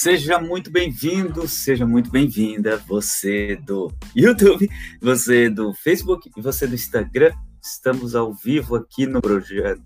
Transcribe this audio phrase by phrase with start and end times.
[0.00, 4.70] Seja muito bem-vindo, seja muito bem-vinda, você do YouTube,
[5.02, 7.32] você do Facebook e você do Instagram.
[7.60, 9.82] Estamos ao vivo aqui no projeto.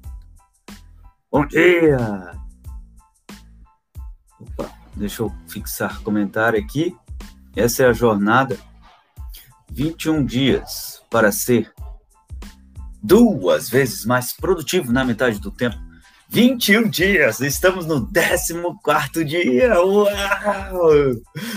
[1.31, 1.97] Bom dia!
[4.39, 6.95] Opa, deixa eu fixar comentário aqui.
[7.57, 8.59] Essa é a jornada
[9.71, 11.73] 21 dias para ser
[13.03, 15.79] duas vezes mais produtivo na metade do tempo
[16.33, 18.09] 21 dias, estamos no
[18.83, 19.79] 14 dia.
[19.83, 20.07] Uau!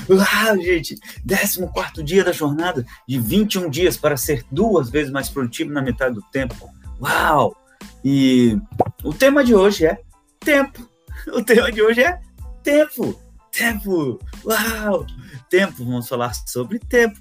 [0.09, 0.97] Uau, gente!
[1.25, 6.15] 14 dia da jornada de 21 dias para ser duas vezes mais produtivo na metade
[6.15, 6.69] do tempo.
[7.01, 7.55] Uau!
[8.03, 8.57] E
[9.01, 9.97] o tema de hoje é
[10.41, 10.85] tempo.
[11.27, 12.19] O tema de hoje é
[12.61, 13.17] tempo.
[13.53, 14.19] Tempo.
[14.43, 15.05] Uau!
[15.49, 17.17] Tempo, vamos falar sobre tempo.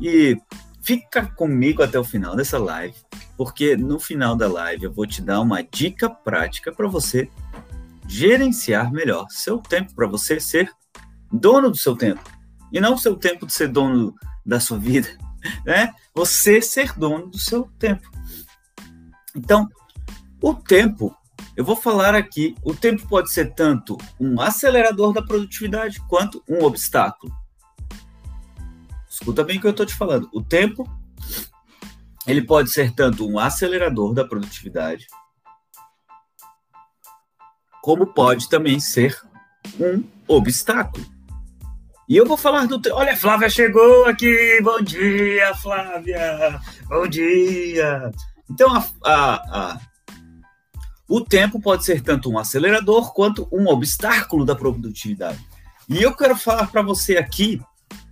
[0.00, 0.36] E
[0.80, 2.94] fica comigo até o final dessa live
[3.42, 7.28] porque no final da live eu vou te dar uma dica prática para você
[8.06, 10.70] gerenciar melhor seu tempo, para você ser
[11.32, 12.22] dono do seu tempo.
[12.72, 14.14] E não o seu tempo de ser dono
[14.46, 15.08] da sua vida,
[15.66, 15.92] né?
[16.14, 18.08] Você ser dono do seu tempo.
[19.34, 19.68] Então,
[20.40, 21.12] o tempo,
[21.56, 26.62] eu vou falar aqui, o tempo pode ser tanto um acelerador da produtividade quanto um
[26.62, 27.34] obstáculo.
[29.10, 30.30] Escuta bem o que eu estou te falando.
[30.32, 30.88] O tempo
[32.26, 35.06] ele pode ser tanto um acelerador da produtividade,
[37.82, 39.20] como pode também ser
[39.78, 41.04] um obstáculo.
[42.08, 42.80] E eu vou falar do.
[42.92, 44.60] Olha, a Flávia chegou aqui!
[44.62, 46.60] Bom dia, Flávia!
[46.88, 48.12] Bom dia!
[48.50, 49.80] Então, a, a, a,
[51.08, 55.38] o tempo pode ser tanto um acelerador quanto um obstáculo da produtividade.
[55.88, 57.60] E eu quero falar para você aqui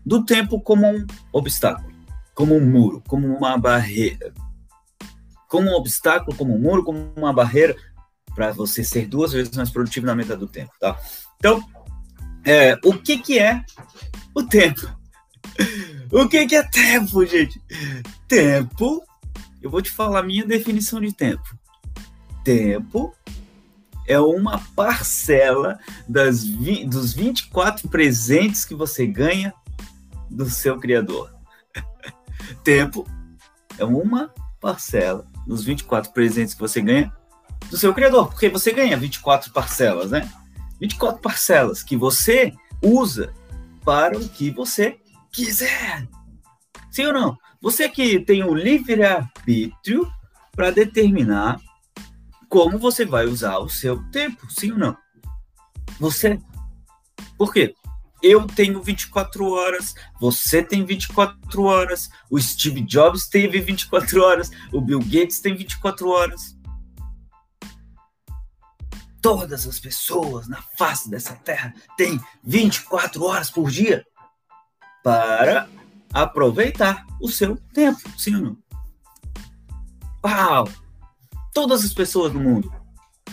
[0.04, 1.89] do tempo como um obstáculo
[2.34, 4.32] como um muro, como uma barreira.
[5.48, 7.76] Como um obstáculo, como um muro, como uma barreira,
[8.34, 10.98] para você ser duas vezes mais produtivo na metade do tempo, tá?
[11.36, 11.62] Então,
[12.44, 13.64] é, o que, que é
[14.34, 14.88] o tempo?
[16.12, 17.62] O que, que é tempo, gente?
[18.26, 19.00] Tempo,
[19.62, 21.56] eu vou te falar a minha definição de tempo.
[22.42, 23.14] Tempo
[24.08, 25.78] é uma parcela
[26.08, 29.54] das vi, dos 24 presentes que você ganha
[30.28, 31.30] do seu criador.
[32.56, 33.06] Tempo
[33.78, 37.12] é uma parcela dos 24 presentes que você ganha
[37.70, 40.30] do seu criador, porque você ganha 24 parcelas, né?
[40.80, 42.52] 24 parcelas que você
[42.82, 43.32] usa
[43.84, 44.98] para o que você
[45.32, 46.08] quiser.
[46.90, 47.38] Sim ou não?
[47.60, 50.10] Você que tem o livre-arbítrio
[50.52, 51.60] para determinar
[52.48, 54.96] como você vai usar o seu tempo, sim ou não?
[55.98, 56.40] Você.
[57.36, 57.74] Por quê?
[58.22, 64.80] Eu tenho 24 horas, você tem 24 horas, o Steve Jobs teve 24 horas, o
[64.80, 66.56] Bill Gates tem 24 horas.
[69.22, 74.04] Todas as pessoas na face dessa terra têm 24 horas por dia
[75.02, 75.68] para
[76.12, 78.58] aproveitar o seu tempo, sim ou não?
[80.24, 80.68] Uau!
[81.52, 82.72] Todas as pessoas do mundo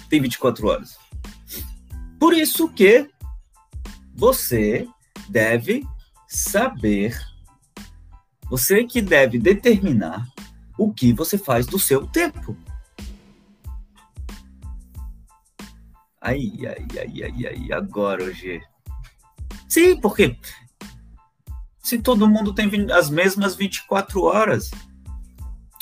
[0.09, 0.97] têm 24 horas.
[2.19, 3.09] Por isso que
[4.17, 4.87] você
[5.29, 5.87] deve
[6.27, 7.17] saber,
[8.49, 10.27] você que deve determinar
[10.77, 12.57] o que você faz do seu tempo.
[16.19, 18.61] Aí, aí, aí, aí, aí, agora, hoje.
[19.69, 20.37] Sim, porque
[21.79, 24.71] se todo mundo tem as mesmas 24 horas,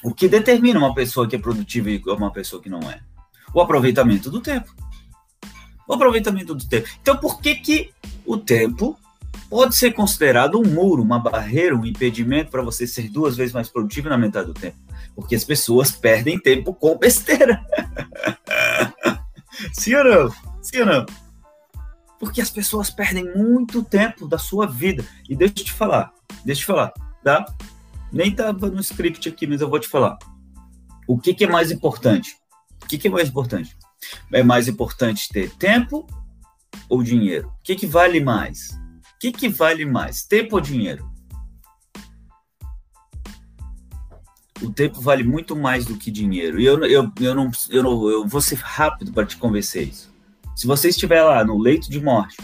[0.04, 3.02] o que determina uma pessoa que é produtiva e uma pessoa que não é?
[3.54, 4.76] O aproveitamento do tempo.
[5.88, 6.88] O aproveitamento do tempo.
[7.02, 7.94] Então, por que que
[8.26, 8.98] o tempo
[9.50, 13.70] pode ser considerado um muro, uma barreira, um impedimento para você ser duas vezes mais
[13.70, 14.78] produtivo na metade do tempo.
[15.16, 17.64] Porque as pessoas perdem tempo com besteira.
[19.74, 20.32] Sim ou não?
[20.62, 21.06] Sim ou não?
[22.20, 25.06] Porque as pessoas perdem muito tempo da sua vida.
[25.30, 26.12] E deixa eu te falar,
[26.44, 26.94] deixa eu te falar,
[27.24, 27.46] tá?
[28.12, 30.18] Nem estava no script aqui, mas eu vou te falar.
[31.08, 32.36] O que, que é mais importante?
[32.84, 33.78] O que, que é mais importante?
[34.32, 36.08] É mais importante ter tempo
[36.90, 37.48] ou dinheiro?
[37.48, 38.72] O que, que vale mais?
[39.16, 41.10] O que, que vale mais, tempo ou dinheiro?
[44.62, 46.60] O tempo vale muito mais do que dinheiro.
[46.60, 50.14] E eu, eu, eu, não, eu, não, eu vou ser rápido para te convencer isso.
[50.56, 52.38] Se você estiver lá no leito de morte,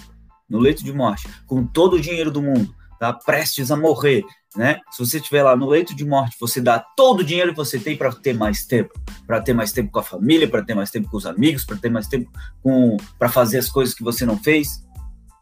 [0.49, 4.23] no leito de morte, com todo o dinheiro do mundo, tá prestes a morrer,
[4.55, 4.79] né?
[4.91, 7.79] Se você estiver lá no leito de morte, você dá todo o dinheiro que você
[7.79, 8.93] tem para ter mais tempo,
[9.25, 11.77] para ter mais tempo com a família, para ter mais tempo com os amigos, para
[11.77, 12.29] ter mais tempo
[12.61, 14.85] com para fazer as coisas que você não fez.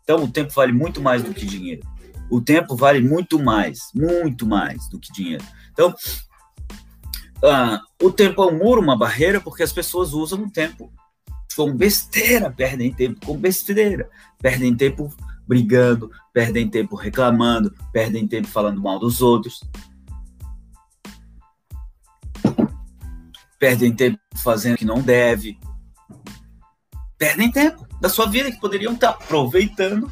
[0.03, 1.81] Então, o tempo vale muito mais do que dinheiro.
[2.29, 5.43] O tempo vale muito mais, muito mais do que dinheiro.
[5.71, 5.89] Então,
[7.43, 10.91] uh, o tempo é um muro, uma barreira, porque as pessoas usam o tempo
[11.55, 14.09] com besteira, perdem tempo com besteira,
[14.39, 15.11] perdem tempo
[15.49, 19.63] brigando, perdem tempo reclamando, perdem tempo falando mal dos outros.
[23.57, 25.59] Perdem tempo fazendo o que não deve.
[27.17, 30.09] Perdem tempo da sua vida que poderiam estar aproveitando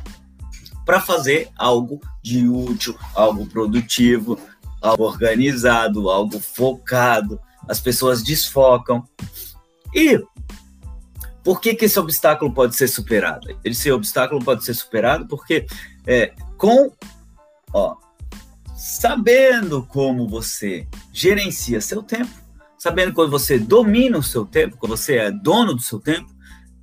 [0.84, 4.39] para fazer algo de útil, algo produtivo,
[4.81, 7.39] algo organizado, algo focado.
[7.69, 9.07] As pessoas desfocam.
[9.94, 10.19] E
[11.48, 13.48] por que, que esse obstáculo pode ser superado?
[13.64, 15.66] Esse obstáculo pode ser superado porque
[16.06, 16.92] é, com
[17.72, 17.96] ó,
[18.76, 22.30] sabendo como você gerencia seu tempo,
[22.78, 26.30] sabendo quando você domina o seu tempo, quando você é dono do seu tempo,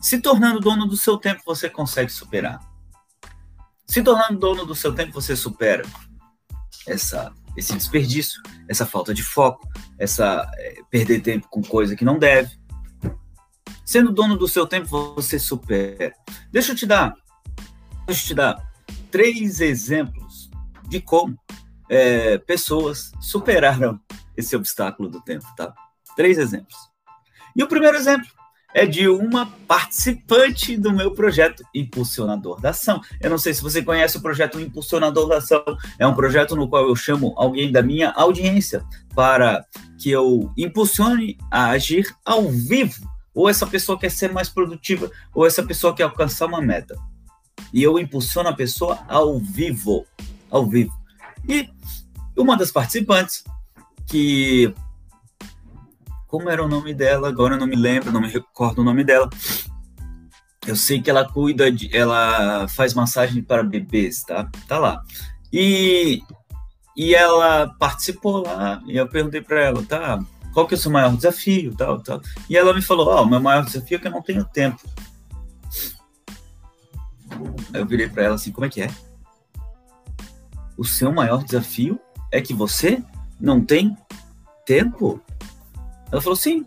[0.00, 2.58] se tornando dono do seu tempo, você consegue superar.
[3.86, 5.84] Se tornando dono do seu tempo, você supera
[6.86, 9.68] essa, esse desperdício, essa falta de foco,
[9.98, 12.63] essa é, perder tempo com coisa que não deve.
[13.84, 16.12] Sendo dono do seu tempo, você supera.
[16.50, 17.14] Deixa eu te dar,
[18.06, 18.72] deixa eu te dar
[19.10, 20.50] três exemplos
[20.88, 21.38] de como
[21.88, 24.00] é, pessoas superaram
[24.36, 25.72] esse obstáculo do tempo, tá?
[26.16, 26.76] Três exemplos.
[27.54, 28.28] E o primeiro exemplo
[28.74, 33.00] é de uma participante do meu projeto Impulsionador da Ação.
[33.20, 35.64] Eu não sei se você conhece o projeto Impulsionador da Ação.
[35.96, 38.84] É um projeto no qual eu chamo alguém da minha audiência
[39.14, 39.64] para
[39.96, 45.46] que eu impulsione a agir ao vivo ou essa pessoa quer ser mais produtiva, ou
[45.46, 46.96] essa pessoa quer alcançar uma meta.
[47.72, 50.06] E eu impulsiono a pessoa ao vivo,
[50.50, 50.92] ao vivo.
[51.48, 51.68] E
[52.36, 53.42] uma das participantes,
[54.06, 54.72] que
[56.28, 59.04] como era o nome dela, agora eu não me lembro, não me recordo o nome
[59.04, 59.28] dela.
[60.66, 64.48] Eu sei que ela cuida de, ela faz massagem para bebês, tá?
[64.66, 65.02] Tá lá.
[65.52, 66.22] E
[66.96, 70.20] e ela participou lá, e eu perguntei para ela, tá?
[70.54, 72.22] Qual que é o seu maior desafio, tal, tal.
[72.48, 74.44] E ela me falou, ó, oh, o meu maior desafio é que eu não tenho
[74.44, 74.80] tempo.
[77.74, 78.88] Aí eu virei para ela assim, como é que é?
[80.76, 83.02] O seu maior desafio é que você
[83.40, 83.96] não tem
[84.64, 85.20] tempo?
[86.10, 86.64] Ela falou, sim.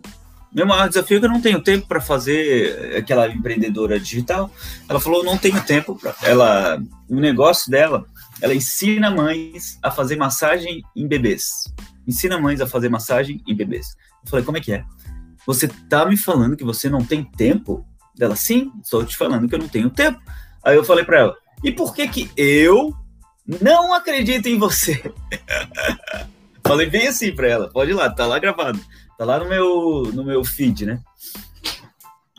[0.54, 4.52] Meu maior desafio é que eu não tenho tempo para fazer aquela empreendedora digital.
[4.90, 6.82] Ela falou, não tenho tempo para ela.
[7.08, 8.06] O negócio dela,
[8.42, 11.66] ela ensina mães a fazer massagem em bebês
[12.08, 13.96] ensina mães a fazer massagem em bebês.
[14.24, 14.86] Eu falei, como é que é?
[15.46, 17.86] Você tá me falando que você não tem tempo?
[18.20, 20.20] Ela, sim, estou te falando que eu não tenho tempo.
[20.64, 22.94] Aí eu falei para ela, e por que que eu
[23.46, 25.02] não acredito em você?
[26.66, 28.80] falei bem assim para ela, pode ir lá, tá lá gravado.
[29.18, 31.02] Tá lá no meu, no meu feed, né?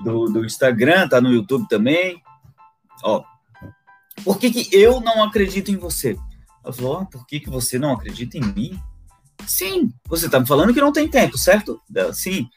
[0.00, 2.23] Do, do Instagram, tá no YouTube também.
[3.03, 3.25] Ó,
[4.23, 6.17] por que que eu não acredito em você?
[6.64, 8.81] Ela falou, por que que você não acredita em mim?
[9.46, 11.81] Sim, você está me falando que não tem tempo, certo?
[11.88, 12.49] Dela, sim.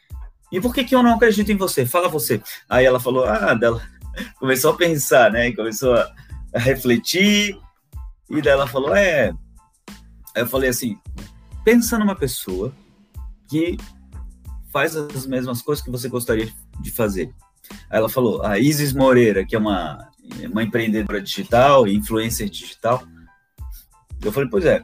[0.50, 1.86] E por que, que eu não acredito em você?
[1.86, 2.42] Fala você.
[2.68, 3.82] Aí ela falou, ah, dela
[4.38, 5.52] começou a pensar, né?
[5.52, 6.12] Começou a,
[6.54, 7.58] a refletir.
[8.28, 9.32] E dela falou, é.
[10.34, 10.98] Aí eu falei assim:
[11.64, 12.72] pensa numa pessoa
[13.48, 13.76] que
[14.72, 16.50] faz as mesmas coisas que você gostaria
[16.80, 17.32] de fazer.
[17.90, 20.08] Aí ela falou, a Isis Moreira, que é uma,
[20.50, 23.02] uma empreendedora digital, influencer digital.
[24.22, 24.82] Eu falei, pois é,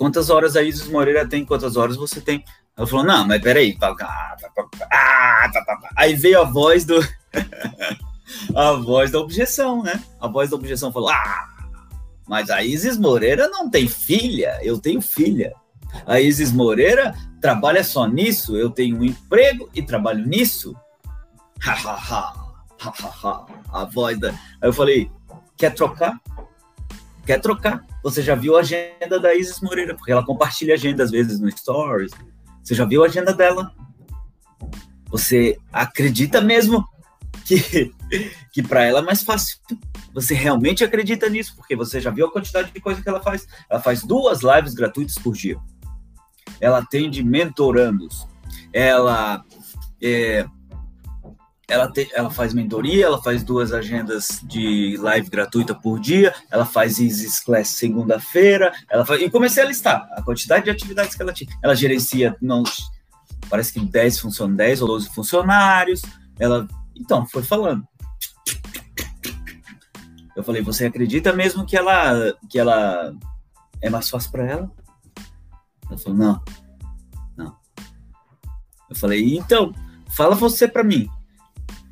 [0.00, 2.42] quantas horas a Isis Moreira tem, quantas horas você tem.
[2.74, 3.76] Ela falou, não, mas peraí.
[5.94, 6.98] Aí veio a voz do.
[8.56, 10.02] a voz da objeção, né?
[10.18, 11.46] A voz da objeção falou: Ah,
[12.26, 15.52] mas a Isis Moreira não tem filha, eu tenho filha.
[16.06, 20.74] A Isis Moreira trabalha só nisso, eu tenho um emprego e trabalho nisso.
[23.70, 24.30] a voz da.
[24.30, 25.10] Aí eu falei:
[25.58, 26.18] quer trocar?
[27.26, 27.89] Quer trocar?
[28.02, 31.50] Você já viu a agenda da Isis Moreira, porque ela compartilha agenda às vezes no
[31.50, 32.12] Stories.
[32.62, 33.72] Você já viu a agenda dela?
[35.08, 36.84] Você acredita mesmo
[37.44, 37.92] que,
[38.52, 39.58] que para ela é mais fácil?
[40.14, 41.54] Você realmente acredita nisso?
[41.56, 43.46] Porque você já viu a quantidade de coisa que ela faz?
[43.68, 45.58] Ela faz duas lives gratuitas por dia.
[46.60, 48.26] Ela atende mentorandos.
[48.72, 49.44] Ela
[50.02, 50.46] é,
[51.70, 56.66] ela, te, ela faz mentoria, ela faz duas agendas de live gratuita por dia, ela
[56.66, 61.22] faz Isis Class segunda-feira, ela faz, e comecei a listar a quantidade de atividades que
[61.22, 61.48] ela tinha.
[61.62, 62.64] Ela gerencia, não,
[63.48, 66.02] parece que 10 funcionam 10 ou 12 funcionários,
[66.38, 67.86] ela, então, foi falando.
[70.34, 73.14] Eu falei, você acredita mesmo que ela, que ela
[73.80, 74.70] é mais fácil para ela?
[75.88, 76.42] Ela falou, não,
[77.36, 77.56] não.
[78.88, 79.72] Eu falei, então,
[80.08, 81.08] fala você para mim,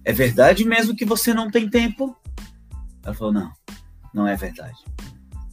[0.09, 2.17] é verdade mesmo que você não tem tempo?
[3.05, 3.53] Ela falou: Não,
[4.15, 4.83] não é verdade.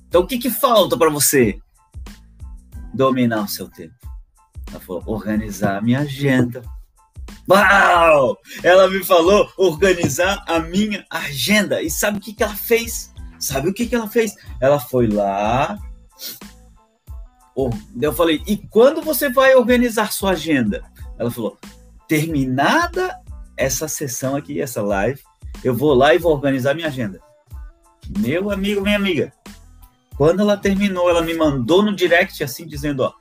[0.08, 1.60] Então o que, que falta para você
[2.94, 3.94] dominar o seu tempo?
[4.72, 6.62] Ela falou: Organizar a minha agenda.
[7.50, 8.38] Uau!
[8.64, 11.82] Ela me falou organizar a minha agenda.
[11.82, 13.14] E sabe o que, que ela fez?
[13.38, 14.36] Sabe o que, que ela fez?
[14.62, 15.78] Ela foi lá.
[18.02, 20.82] Eu falei, e quando você vai organizar sua agenda?
[21.18, 21.58] Ela falou,
[22.08, 23.20] terminada
[23.58, 25.22] essa sessão aqui, essa live,
[25.64, 27.20] eu vou lá e vou organizar minha agenda.
[28.18, 29.34] Meu amigo, minha amiga,
[30.18, 33.14] quando ela terminou, ela me mandou no direct assim, dizendo, ó,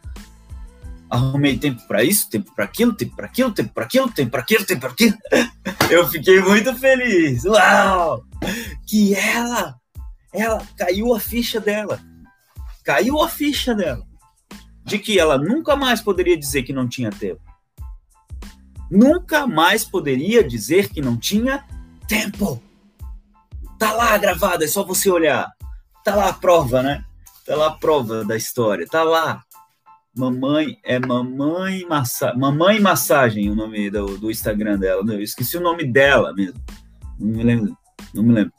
[1.08, 4.40] arrumei tempo para isso, tempo para aquilo, tempo para aquilo, tempo para aquilo, tempo para
[4.40, 5.16] aquilo, tempo para aquilo.
[5.90, 7.44] Eu fiquei muito feliz.
[7.44, 8.24] Uau!
[8.86, 9.76] Que ela,
[10.32, 12.00] ela caiu a ficha dela.
[12.84, 14.04] Caiu a ficha dela
[14.84, 17.40] de que ela nunca mais poderia dizer que não tinha tempo.
[18.90, 21.64] Nunca mais poderia dizer que não tinha
[22.06, 22.62] tempo.
[23.78, 25.50] Tá lá gravado, é só você olhar.
[26.04, 27.04] Tá lá a prova, né?
[27.46, 28.86] Tá lá a prova da história.
[28.86, 29.42] Tá lá.
[30.16, 35.02] Mamãe é mamãe massa, mamãe massagem o nome do, do Instagram dela.
[35.12, 36.60] Eu esqueci o nome dela mesmo.
[37.18, 37.76] Não me lembro,
[38.14, 38.52] não me lembro.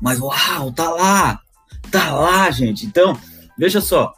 [0.00, 1.40] Mas uau, tá lá,
[1.90, 2.86] tá lá, gente.
[2.86, 3.18] Então
[3.58, 4.14] veja só.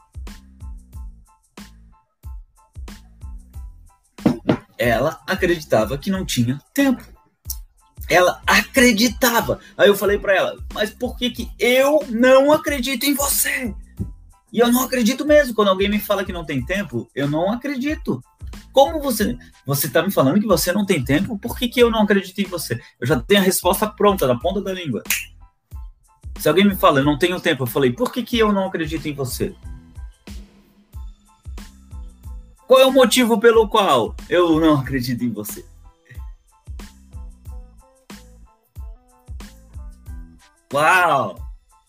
[4.80, 7.04] Ela acreditava que não tinha tempo.
[8.08, 9.60] Ela acreditava.
[9.76, 13.74] Aí eu falei para ela, mas por que que eu não acredito em você?
[14.50, 15.54] E eu não acredito mesmo.
[15.54, 18.24] Quando alguém me fala que não tem tempo, eu não acredito.
[18.72, 21.38] Como você você está me falando que você não tem tempo?
[21.38, 22.80] Por que, que eu não acredito em você?
[22.98, 25.02] Eu já tenho a resposta pronta na ponta da língua.
[26.38, 28.64] Se alguém me fala, eu não tenho tempo, eu falei, por que, que eu não
[28.64, 29.54] acredito em você?
[32.70, 35.66] Qual é o motivo pelo qual eu não acredito em você?
[40.72, 41.36] Uau!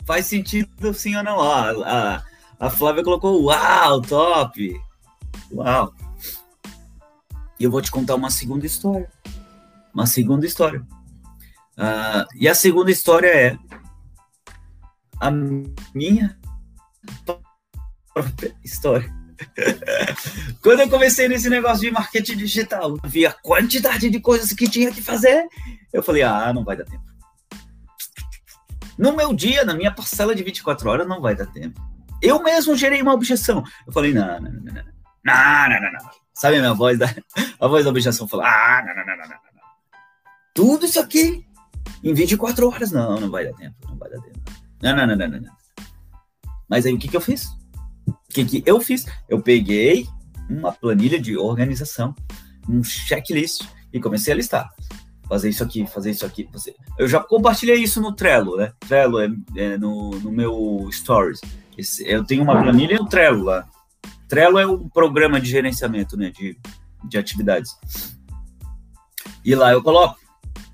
[0.07, 1.39] Faz sentido sim ou não?
[1.39, 2.23] A,
[2.59, 4.81] a Flávia colocou uau, top!
[5.53, 5.93] Uau!
[7.59, 9.07] E eu vou te contar uma segunda história.
[9.93, 10.81] Uma segunda história.
[11.77, 13.59] Uh, e a segunda história é
[15.19, 16.39] a minha
[17.23, 19.20] própria história.
[20.61, 24.91] Quando eu comecei nesse negócio de marketing digital, vi a quantidade de coisas que tinha
[24.91, 25.47] que fazer,
[25.91, 27.03] eu falei, ah, não vai dar tempo.
[28.97, 31.81] No meu dia, na minha parcela de 24 horas, não vai dar tempo.
[32.21, 33.63] Eu mesmo gerei uma objeção.
[33.87, 36.11] Eu falei, não, não, não, não, não, não, não, não.
[36.33, 36.99] Sabe a minha voz?
[36.99, 37.07] Da,
[37.59, 39.61] a voz da objeção falou, ah, não, não, não, não, não, não.
[40.53, 41.45] Tudo isso aqui
[42.03, 44.39] em 24 horas, não, não vai dar tempo, não vai dar tempo.
[44.81, 45.53] Não, não, não, não, não.
[46.69, 47.49] Mas aí o que, que eu fiz?
[48.31, 49.05] O que, que eu fiz?
[49.27, 50.07] Eu peguei
[50.49, 52.15] uma planilha de organização,
[52.67, 54.69] um checklist e comecei a listar.
[55.27, 56.47] Fazer isso aqui, fazer isso aqui.
[56.51, 56.73] Fazer...
[56.97, 58.71] Eu já compartilhei isso no Trello, né?
[58.79, 61.41] Trello é, é no, no meu Stories
[61.77, 63.67] esse, eu tenho uma planilha no Trello lá.
[64.29, 66.57] Trello é um programa de gerenciamento né, de,
[67.03, 67.75] de atividades.
[69.43, 70.17] E lá eu coloco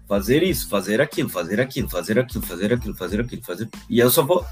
[0.07, 3.69] fazer isso, fazer aquilo, fazer aquilo, fazer aquilo, fazer aquilo, fazer aquilo, fazer.
[3.89, 4.45] E eu só vou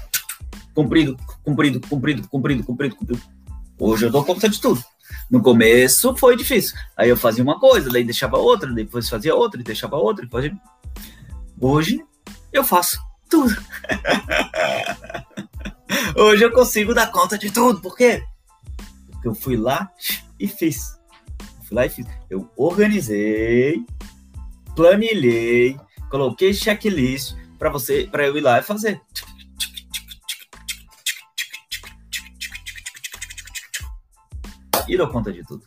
[0.76, 3.22] cumprido, cumprido, cumprido, cumprido, cumprido, cumprido.
[3.78, 4.84] Hoje eu dou conta de tudo.
[5.30, 6.76] No começo foi difícil.
[6.94, 10.54] Aí eu fazia uma coisa, daí deixava outra, depois fazia outra, deixava outra, fazia...
[11.58, 12.04] Hoje
[12.52, 13.56] eu faço tudo.
[16.14, 17.80] Hoje eu consigo dar conta de tudo.
[17.80, 18.22] Por quê?
[19.10, 19.90] Porque eu fui lá
[20.38, 20.98] e fiz.
[21.64, 22.06] Fui lá e fiz.
[22.28, 23.82] Eu organizei,
[24.74, 25.78] planilhei,
[26.10, 29.00] coloquei checklist para você, para eu ir lá e fazer.
[34.88, 35.66] E dou conta de tudo.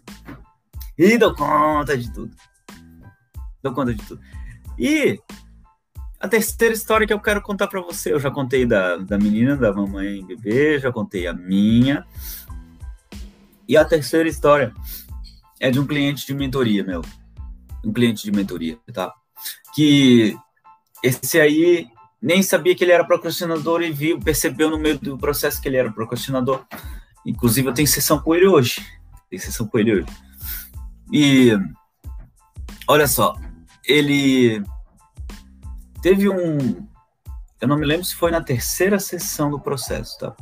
[0.97, 2.35] E dou conta de tudo.
[3.61, 4.21] Dou conta de tudo.
[4.77, 5.19] E
[6.19, 9.55] a terceira história que eu quero contar para você, eu já contei da, da menina,
[9.55, 12.05] da mamãe bebê, já contei a minha.
[13.67, 14.73] E a terceira história
[15.59, 17.01] é de um cliente de mentoria, meu.
[17.85, 19.13] Um cliente de mentoria, tá?
[19.73, 20.37] Que
[21.03, 21.87] esse aí
[22.21, 25.77] nem sabia que ele era procrastinador e viu, percebeu no meio do processo que ele
[25.77, 26.65] era procrastinador.
[27.25, 28.85] Inclusive, eu tenho sessão com ele hoje.
[29.69, 30.05] Com ele hoje.
[31.11, 31.51] E
[32.87, 33.35] olha só,
[33.85, 34.63] ele
[36.01, 36.87] Teve um.
[37.59, 40.35] Eu não me lembro se foi na terceira sessão do processo, tá?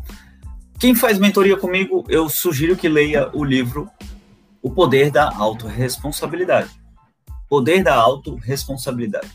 [0.80, 3.90] Quem faz mentoria comigo, eu sugiro que leia o livro
[4.62, 6.70] O Poder da Autoresponsabilidade.
[7.50, 9.32] Poder da Autoresponsabilidade.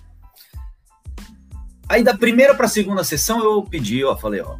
[1.88, 4.56] Aí da primeira para a segunda sessão eu pedi, ó, falei, ó,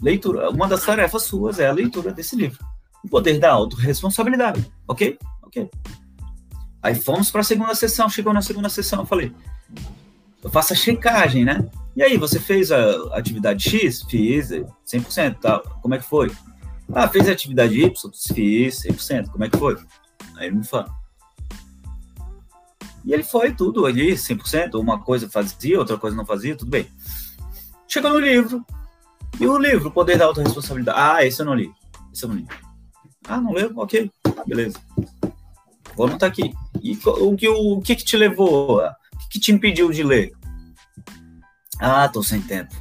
[0.00, 2.64] leitura, uma das tarefas suas é a leitura desse livro.
[3.06, 5.16] O Poder da Autoresponsabilidade, ok?
[5.42, 5.70] Ok.
[6.82, 9.32] Aí fomos para a segunda sessão, chegou na segunda sessão, eu falei,
[10.42, 11.68] eu faço a checagem, né?
[11.94, 14.02] E aí, você fez a atividade X?
[14.02, 14.50] Fiz,
[14.86, 15.60] 100%, tá?
[15.80, 16.30] Como é que foi?
[16.92, 18.10] Ah, fez a atividade Y?
[18.34, 19.76] Fiz, 100%, como é que foi?
[20.36, 20.94] Aí ele me fala.
[23.04, 26.86] E ele foi tudo ali, 100%, uma coisa fazia, outra coisa não fazia, tudo bem.
[27.88, 28.64] Chegou no livro.
[29.40, 30.98] E o livro, Poder da Autoresponsabilidade.
[31.00, 31.72] Ah, esse eu não li.
[32.12, 32.46] Esse eu não li.
[33.28, 33.72] Ah, não leu?
[33.76, 34.10] Ok.
[34.46, 34.80] Beleza.
[35.96, 36.52] Vou anotar aqui.
[36.82, 38.78] E o que, o que, que te levou?
[38.78, 40.32] O que, que te impediu de ler?
[41.80, 42.74] Ah, tô sem tempo.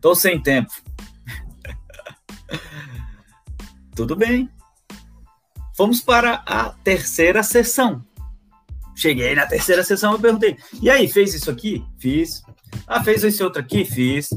[0.00, 0.72] Tô sem tempo.
[3.94, 4.48] Tudo bem.
[5.76, 8.04] Vamos para a terceira sessão.
[8.94, 11.84] Cheguei na terceira sessão e perguntei: e aí, fez isso aqui?
[11.98, 12.42] Fiz.
[12.86, 13.84] Ah, fez esse outro aqui?
[13.84, 14.30] Fiz.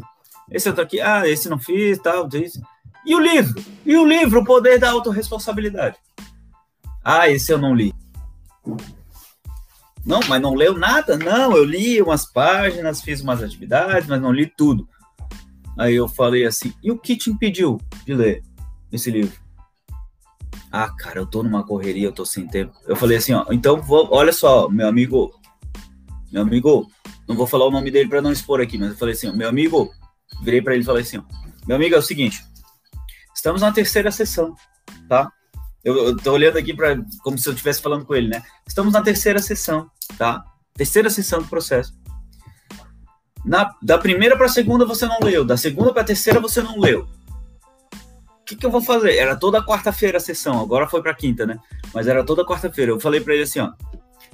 [0.51, 0.99] Esse outro aqui?
[0.99, 2.61] Ah, esse não fiz, tal, isso.
[3.05, 3.63] E o livro?
[3.85, 5.97] E o livro, O Poder da Autoresponsabilidade?
[7.03, 7.93] Ah, esse eu não li.
[10.05, 11.17] Não, mas não leu nada?
[11.17, 14.87] Não, eu li umas páginas, fiz umas atividades, mas não li tudo.
[15.77, 18.43] Aí eu falei assim: e o que te impediu de ler
[18.91, 19.39] esse livro?
[20.71, 22.73] Ah, cara, eu tô numa correria, eu tô sem tempo.
[22.87, 25.33] Eu falei assim, ó, então vou, olha só, meu amigo,
[26.31, 26.87] meu amigo,
[27.27, 29.33] não vou falar o nome dele para não expor aqui, mas eu falei assim, ó,
[29.33, 29.91] meu amigo,
[30.43, 31.23] virei para ele e falei assim, ó,
[31.65, 32.45] meu amigo, é o seguinte,
[33.39, 34.53] estamos na terceira sessão,
[35.07, 35.31] tá?
[35.83, 38.43] Eu, tô olhando aqui para como se eu estivesse falando com ele, né?
[38.67, 40.43] Estamos na terceira sessão, tá?
[40.73, 41.97] Terceira sessão do processo.
[43.45, 46.61] Na, da primeira para a segunda você não leu, da segunda para a terceira você
[46.61, 47.07] não leu.
[48.41, 49.15] O que, que eu vou fazer?
[49.15, 51.57] Era toda quarta-feira a sessão, agora foi para quinta, né?
[51.93, 52.91] Mas era toda quarta-feira.
[52.91, 53.71] Eu falei para ele assim, ó,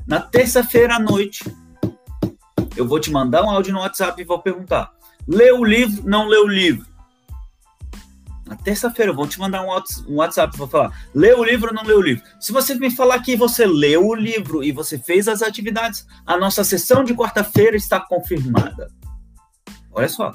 [0.08, 1.44] na terça-feira à noite
[2.76, 4.92] eu vou te mandar um áudio no WhatsApp e vou perguntar:
[5.28, 6.02] leu o livro?
[6.10, 6.95] Não leu o livro?
[8.46, 11.84] Na terça-feira eu vou te mandar um WhatsApp, vou falar, leu o livro ou não
[11.84, 12.24] leu o livro?
[12.40, 16.38] Se você me falar que você leu o livro e você fez as atividades, a
[16.38, 18.92] nossa sessão de quarta-feira está confirmada.
[19.92, 20.32] Olha só.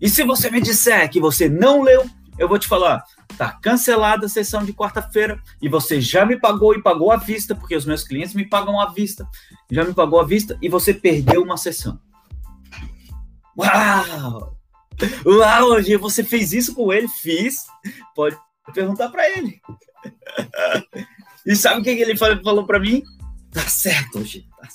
[0.00, 3.02] E se você me disser que você não leu, eu vou te falar,
[3.36, 7.54] tá cancelada a sessão de quarta-feira e você já me pagou e pagou à vista,
[7.54, 9.26] porque os meus clientes me pagam à vista,
[9.70, 11.98] já me pagou à vista e você perdeu uma sessão.
[13.58, 14.55] Uau!
[15.24, 17.08] Hoje você fez isso com ele?
[17.08, 17.66] Fiz.
[18.14, 18.36] Pode
[18.74, 19.60] perguntar para ele.
[21.46, 23.02] E sabe o que ele falou para mim?
[23.52, 24.46] Tá certo, hoje.
[24.60, 24.68] Tá.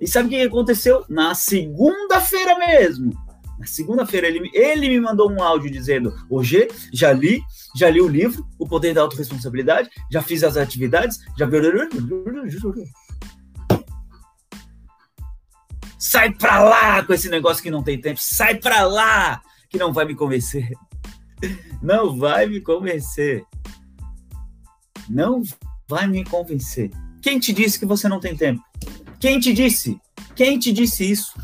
[0.00, 1.04] E sabe o que aconteceu?
[1.08, 3.12] Na segunda-feira mesmo.
[3.58, 7.42] Na segunda-feira, ele, ele me mandou um áudio dizendo: Hoje, já li,
[7.74, 11.48] já li o livro, O Poder da Autoresponsabilidade, já fiz as atividades, já.
[15.98, 19.40] Sai pra lá com esse negócio que não tem tempo, sai pra lá!
[19.68, 20.70] Que não vai me convencer.
[21.82, 23.44] Não vai me convencer.
[25.08, 25.42] Não
[25.88, 26.90] vai me convencer.
[27.22, 28.62] Quem te disse que você não tem tempo?
[29.20, 30.00] Quem te disse?
[30.34, 31.38] Quem te disse isso?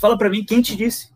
[0.00, 1.10] Fala para mim, quem te disse?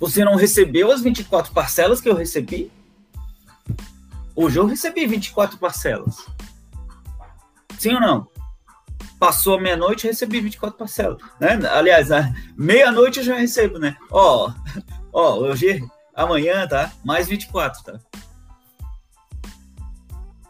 [0.00, 2.70] Você não recebeu as 24 parcelas que eu recebi?
[4.34, 6.26] Hoje eu recebi 24 parcelas.
[7.78, 8.33] Sim ou não?
[9.24, 11.16] Passou a meia-noite, recebi 24 parcelas.
[11.40, 11.58] Né?
[11.70, 12.08] Aliás,
[12.58, 13.96] meia-noite eu já recebo, né?
[14.10, 14.52] Ó,
[15.10, 15.82] ó, hoje,
[16.14, 16.92] amanhã, tá?
[17.02, 17.98] Mais 24, tá?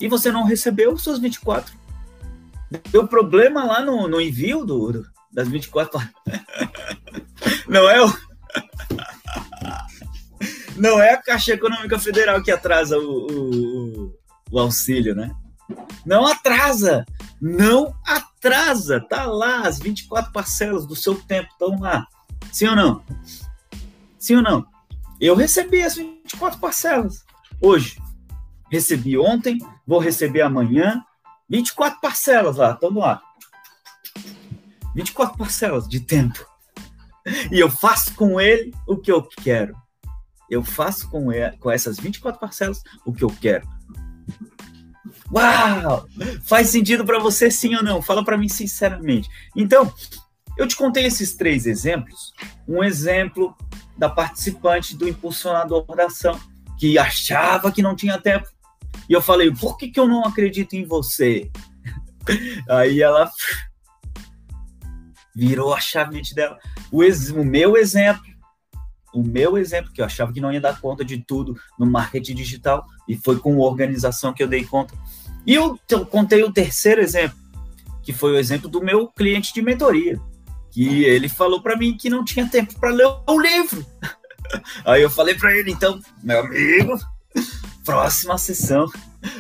[0.01, 1.73] E você não recebeu suas 24.
[2.91, 6.01] Deu problema lá no, no envio do, do, das 24
[7.69, 8.09] Não é o.
[10.77, 14.19] Não é a Caixa Econômica Federal que atrasa o, o,
[14.51, 15.31] o auxílio, né?
[16.05, 17.07] Não atrasa!
[17.41, 18.34] Não atrasa!
[19.09, 22.07] Tá lá, as 24 parcelas do seu tempo estão lá.
[22.53, 23.05] Sim ou não?
[24.19, 24.67] Sim ou não?
[25.21, 27.25] Eu recebi as 24 parcelas
[27.61, 27.99] hoje.
[28.71, 31.05] Recebi ontem, vou receber amanhã.
[31.49, 33.23] 24 parcelas lá, estão lá.
[34.95, 36.45] 24 parcelas de tempo.
[37.51, 39.75] E eu faço com ele o que eu quero.
[40.51, 43.67] Eu faço com, ele, com essas 24 parcelas o que eu quero.
[45.33, 46.07] Uau!
[46.45, 48.03] Faz sentido para você sim ou não?
[48.03, 49.29] Fala para mim sinceramente.
[49.57, 49.93] Então,
[50.57, 52.33] eu te contei esses três exemplos.
[52.67, 53.57] Um exemplo
[53.97, 56.39] da participante do impulsionador da ação,
[56.79, 58.49] que achava que não tinha tempo.
[59.09, 61.51] E eu falei, por que, que eu não acredito em você?
[62.69, 63.31] Aí ela
[65.35, 66.59] virou a chave dela.
[66.91, 68.34] O, o meu exemplo
[69.15, 72.35] o meu exemplo, que eu achava que não ia dar conta de tudo no marketing
[72.35, 74.95] digital, e foi com organização que eu dei conta.
[75.47, 77.37] E eu, eu contei o terceiro exemplo,
[78.03, 80.21] que foi o exemplo do meu cliente de mentoria,
[80.71, 83.87] que ele falou para mim que não tinha tempo para ler o livro.
[84.85, 86.99] Aí eu falei para ele, então, meu amigo,
[87.85, 88.91] próxima sessão,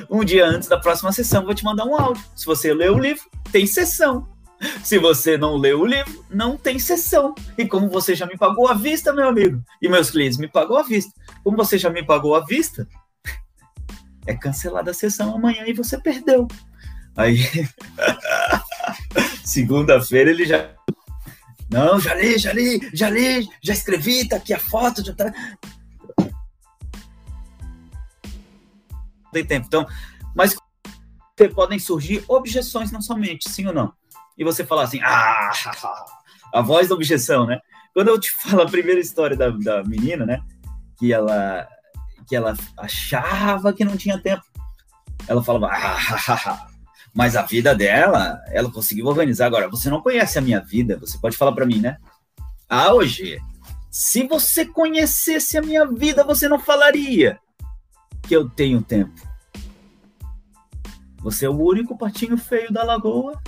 [0.09, 2.23] um dia antes da próxima sessão, vou te mandar um áudio.
[2.35, 4.34] Se você ler o livro, tem sessão.
[4.83, 7.35] Se você não leu o livro, não tem sessão.
[7.57, 10.77] E como você já me pagou à vista, meu amigo, e meus clientes me pagou
[10.77, 12.89] à vista, como você já me pagou à vista,
[14.27, 16.49] é cancelada a sessão amanhã e você perdeu.
[17.17, 17.39] Aí,
[19.45, 20.75] segunda-feira ele já
[21.71, 25.33] Não, já li, já li, já li, já escrevi, tá aqui a foto, já tá.
[29.33, 29.67] Tem tempo.
[29.67, 29.87] Então,
[30.35, 30.57] mas
[31.55, 33.93] podem surgir objeções na sua mente, sim ou não?
[34.37, 35.51] E você falar assim, ah,
[36.53, 37.61] a voz da objeção, né?
[37.93, 40.41] Quando eu te falo a primeira história da, da menina, né?
[40.99, 41.69] Que ela,
[42.27, 44.43] que ela achava que não tinha tempo.
[45.27, 46.67] Ela falava, ah,
[47.15, 49.47] mas a vida dela, ela conseguiu organizar.
[49.47, 51.97] Agora, você não conhece a minha vida, você pode falar para mim, né?
[52.69, 53.39] Ah, hoje,
[53.91, 57.39] se você conhecesse a minha vida, você não falaria
[58.27, 59.15] que eu tenho tempo.
[61.21, 63.41] Você é o único patinho feio da lagoa.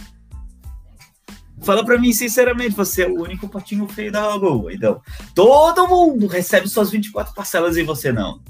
[1.66, 4.72] Fala para mim sinceramente, você é o único patinho feio da lagoa.
[4.72, 5.02] Então,
[5.34, 8.40] todo mundo recebe suas 24 parcelas e você não.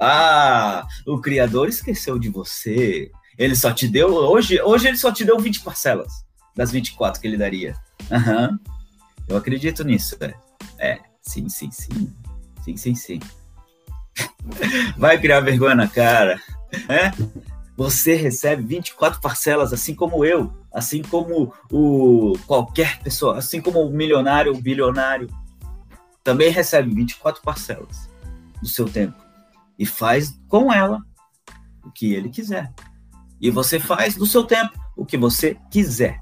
[0.00, 3.10] Ah, o criador esqueceu de você.
[3.36, 6.24] Ele só te deu hoje, hoje ele só te deu 20 parcelas
[6.56, 7.76] das 24 que ele daria.
[8.10, 8.58] Uhum.
[9.28, 10.34] Eu acredito nisso, é.
[10.78, 12.10] É, sim, sim, sim.
[12.64, 13.20] Sim, sim, sim.
[14.96, 16.40] Vai criar vergonha na cara.
[16.88, 17.10] É?
[17.76, 23.90] Você recebe 24 parcelas, assim como eu, assim como o qualquer pessoa, assim como o
[23.90, 25.28] milionário, o bilionário,
[26.22, 28.08] também recebe 24 parcelas
[28.60, 29.16] do seu tempo
[29.78, 31.00] e faz com ela
[31.84, 32.72] o que ele quiser.
[33.40, 36.20] E você faz do seu tempo o que você quiser.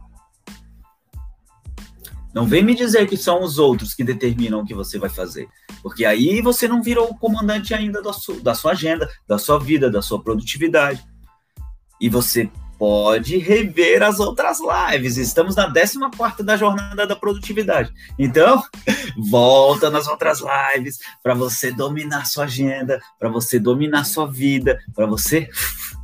[2.33, 5.49] Não vem me dizer que são os outros que determinam o que você vai fazer.
[5.83, 9.59] Porque aí você não virou o comandante ainda da sua, da sua agenda, da sua
[9.59, 11.05] vida, da sua produtividade.
[12.01, 15.19] E você pode rever as outras lives.
[15.19, 17.93] Estamos na 14 da jornada da produtividade.
[18.19, 18.65] Então,
[19.31, 25.05] volta nas outras lives para você dominar sua agenda, para você dominar sua vida, para
[25.05, 25.51] você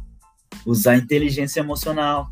[0.66, 2.30] usar inteligência emocional.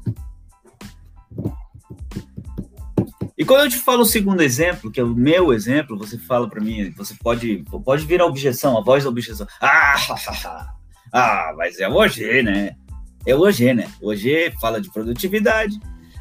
[3.36, 6.50] E quando eu te falo o segundo exemplo, que é o meu exemplo, você fala
[6.50, 9.46] para mim, você pode, pode vir a objeção, a voz da objeção.
[9.58, 9.96] Ah,
[11.12, 12.76] ah, mas é hoje, né?
[13.26, 13.90] É hoje, né?
[14.00, 15.78] Hoje fala de produtividade,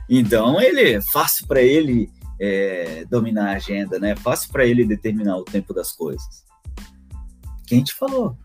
[0.10, 4.16] então ele é fácil para ele é, dominar a agenda, né?
[4.16, 6.44] Fácil para ele determinar o tempo das coisas.
[7.66, 8.38] Quem te falou?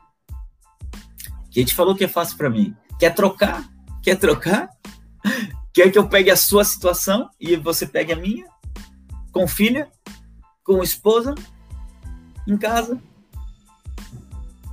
[1.50, 2.76] Quem te falou que é fácil para mim?
[2.98, 3.68] Quer trocar?
[4.02, 4.68] Quer trocar?
[5.72, 8.46] Quer que eu pegue a sua situação e você pegue a minha?
[9.32, 9.88] Com filha?
[10.64, 11.34] Com esposa?
[12.46, 13.00] Em casa?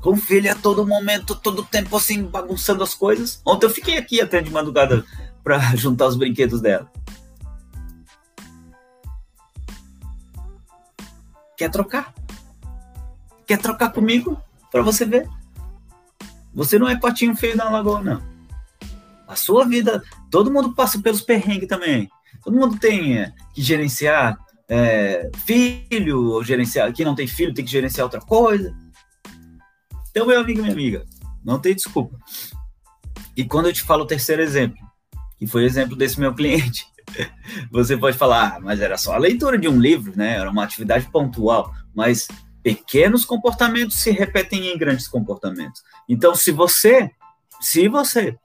[0.05, 3.41] Com filha a todo momento, todo tempo assim, bagunçando as coisas.
[3.43, 5.03] Ontem eu fiquei aqui até de madrugada
[5.43, 6.91] para juntar os brinquedos dela.
[11.57, 12.13] Quer trocar?
[13.47, 14.39] Quer trocar comigo?
[14.71, 15.27] Para você ver.
[16.53, 18.21] Você não é patinho feio na lagoa, não.
[19.27, 22.07] A sua vida, todo mundo passa pelos perrengues também.
[22.43, 24.37] Todo mundo tem é, que gerenciar
[24.69, 26.93] é, filho, ou gerenciar.
[26.93, 28.84] Quem não tem filho tem que gerenciar outra coisa.
[30.15, 31.05] Então, meu amigo, minha amiga,
[31.43, 32.17] não tem desculpa.
[33.35, 34.77] E quando eu te falo o terceiro exemplo,
[35.37, 36.85] que foi o exemplo desse meu cliente,
[37.69, 40.37] você pode falar, ah, mas era só a leitura de um livro, né?
[40.37, 42.29] Era uma atividade pontual, mas
[42.63, 45.83] pequenos comportamentos se repetem em grandes comportamentos.
[46.07, 47.11] Então, se você,
[47.59, 48.37] se você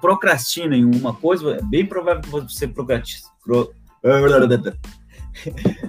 [0.00, 3.20] procrastina em uma coisa, é bem provável que você procrastine.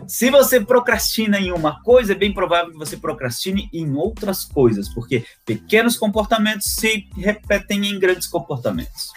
[0.07, 4.89] Se você procrastina em uma coisa, é bem provável que você procrastine em outras coisas,
[4.89, 9.12] porque pequenos comportamentos se repetem em grandes comportamentos.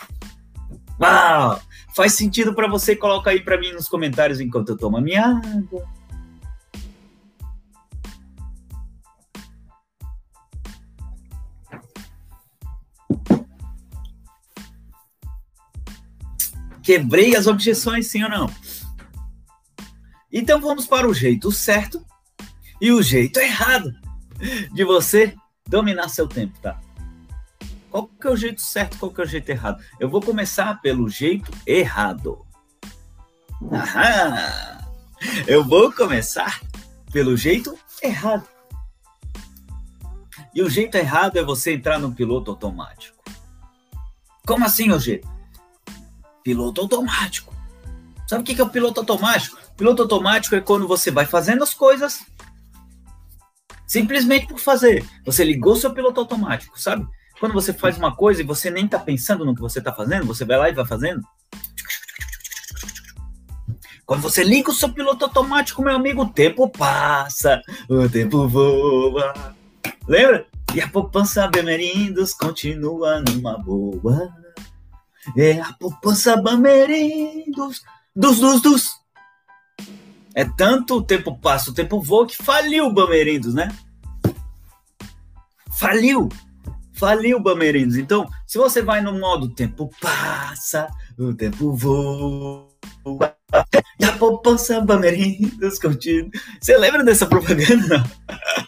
[1.01, 1.61] Uau!
[1.95, 2.95] Faz sentido para você?
[2.95, 5.89] Coloca aí para mim nos comentários enquanto eu tomo a minha água.
[16.83, 18.51] Quebrei as objeções, sim ou não?
[20.33, 22.05] Então vamos para o jeito certo
[22.81, 23.95] e o jeito errado
[24.73, 25.35] de você
[25.67, 26.81] dominar seu tempo, tá?
[27.91, 29.83] Qual que é o jeito certo, qual que é o jeito errado?
[29.99, 32.47] Eu vou começar pelo jeito errado.
[33.73, 34.81] Aham!
[35.47, 36.61] Eu vou começar
[37.13, 38.49] pelo jeito errado.
[40.55, 43.23] E o jeito errado é você entrar no piloto automático.
[44.47, 45.29] Como assim, Eugênio?
[46.43, 47.55] piloto automático.
[48.27, 49.60] Sabe o que é o piloto automático?
[49.81, 52.27] Piloto automático é quando você vai fazendo as coisas
[53.87, 55.03] simplesmente por fazer.
[55.25, 57.09] Você ligou seu piloto automático, sabe?
[57.41, 60.27] Quando você faz uma coisa e você nem tá pensando no que você tá fazendo,
[60.27, 61.27] você vai lá e vai fazendo.
[64.05, 69.33] Quando você liga o seu piloto automático, meu amigo, o tempo passa, o tempo voa.
[70.07, 70.47] Lembra?
[70.75, 74.31] E a poupança Bemerindos continua numa boa.
[75.35, 77.83] É a poupança Bamerindos.
[78.15, 79.00] Dos, dos, dos.
[80.35, 83.69] É tanto o tempo passa, o tempo voa que faliu o Bamerindos, né?
[85.79, 86.29] Faliu!
[86.93, 87.97] Faliu Bamerindos.
[87.97, 90.87] Então, se você vai no modo tempo passa,
[91.19, 92.69] o tempo voa,
[93.99, 96.31] e a poupança Bamerindos contigo.
[96.61, 98.05] Você lembra dessa propaganda?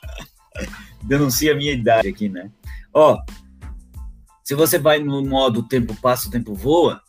[1.04, 2.50] Denuncia a minha idade aqui, né?
[2.94, 3.18] Ó,
[4.42, 7.02] se você vai no modo tempo passa, o tempo voa,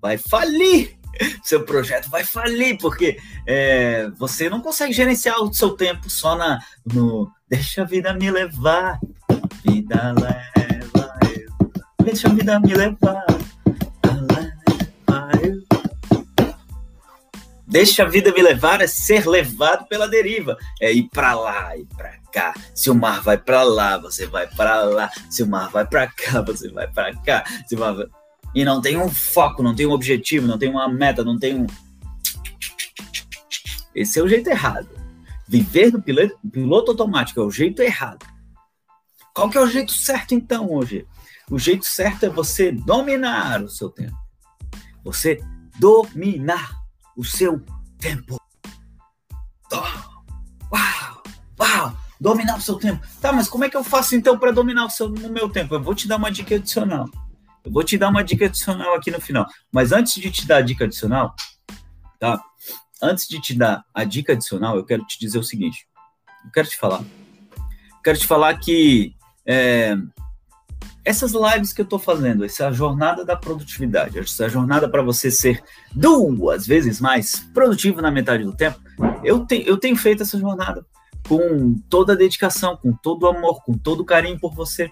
[0.00, 0.99] vai falir
[1.42, 6.60] seu projeto vai falir, porque é, você não consegue gerenciar o seu tempo só na,
[6.92, 8.98] no deixa a vida me levar,
[9.64, 11.70] vida leva eu,
[12.04, 13.24] deixa a vida me levar,
[14.04, 15.60] leva eu.
[17.66, 21.84] Deixa a vida me levar é ser levado pela deriva, é ir para lá e
[21.96, 22.52] para cá.
[22.74, 25.08] Se o mar vai para lá, você vai para lá.
[25.30, 27.44] Se o mar vai para cá, você vai para cá.
[27.68, 28.06] Se o mar vai
[28.54, 31.54] e não tem um foco, não tem um objetivo, não tem uma meta, não tem
[31.54, 31.66] um.
[33.94, 34.88] Esse é o jeito errado.
[35.48, 38.24] Viver no piloto, piloto automático é o jeito errado.
[39.34, 41.06] Qual que é o jeito certo então hoje?
[41.50, 44.16] O jeito certo é você dominar o seu tempo.
[45.04, 45.40] Você
[45.78, 46.72] dominar
[47.16, 47.60] o seu
[47.98, 48.36] tempo.
[49.72, 51.22] Uau,
[51.58, 53.04] uau, dominar o seu tempo.
[53.20, 55.74] Tá, mas como é que eu faço então para dominar o, seu, o meu tempo?
[55.74, 57.08] Eu vou te dar uma dica adicional.
[57.64, 59.46] Eu vou te dar uma dica adicional aqui no final.
[59.70, 61.34] Mas antes de te dar a dica adicional,
[62.18, 62.40] tá?
[63.02, 65.86] Antes de te dar a dica adicional, eu quero te dizer o seguinte.
[66.44, 67.00] Eu quero te falar.
[67.00, 69.14] Eu quero te falar que
[69.46, 69.96] é,
[71.04, 75.62] essas lives que eu estou fazendo, essa jornada da produtividade, essa jornada para você ser
[75.94, 78.80] duas vezes mais produtivo na metade do tempo,
[79.24, 80.84] eu, te, eu tenho feito essa jornada
[81.26, 84.90] com toda a dedicação, com todo o amor, com todo o carinho por você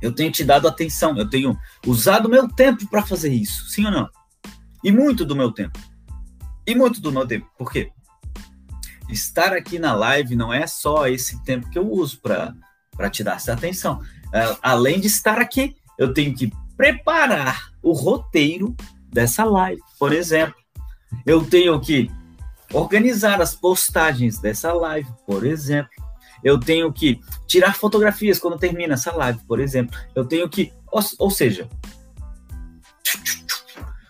[0.00, 3.90] eu tenho te dado atenção, eu tenho usado meu tempo para fazer isso, sim ou
[3.90, 4.08] não?
[4.82, 5.78] E muito do meu tempo.
[6.66, 7.48] E muito do meu tempo.
[7.58, 7.90] Por quê?
[9.08, 13.36] Estar aqui na live não é só esse tempo que eu uso para te dar
[13.36, 14.02] essa atenção.
[14.32, 18.76] É, além de estar aqui, eu tenho que preparar o roteiro
[19.08, 20.56] dessa live, por exemplo.
[21.24, 22.10] Eu tenho que
[22.72, 26.05] organizar as postagens dessa live, por exemplo
[26.42, 29.98] eu tenho que tirar fotografias quando termina essa live, por exemplo.
[30.14, 30.72] Eu tenho que,
[31.18, 31.68] ou, seja,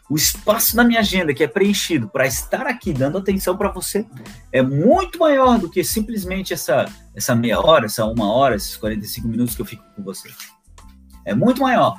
[0.08, 4.06] o espaço na minha agenda que é preenchido para estar aqui dando atenção para você
[4.52, 9.26] é muito maior do que simplesmente essa, essa meia hora, essa uma hora, esses 45
[9.26, 10.30] minutos que eu fico com você.
[11.24, 11.98] É muito maior,